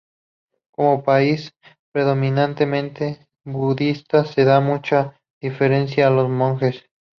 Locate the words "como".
0.71-1.03